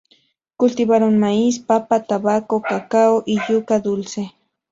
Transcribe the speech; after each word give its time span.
Cultivaron 0.57 1.13
maíz, 1.23 1.59
papa, 1.59 2.01
tabaco, 2.11 2.63
cacao, 2.63 3.21
y 3.23 3.37
yuca 3.47 3.77
dulce. 3.81 4.33